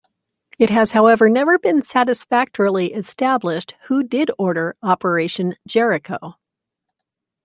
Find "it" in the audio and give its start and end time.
0.57-0.71